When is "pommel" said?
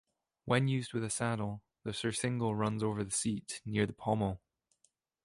3.93-4.41